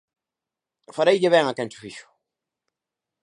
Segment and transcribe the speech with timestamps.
[0.95, 2.07] Fareille ben a quen cho fixo.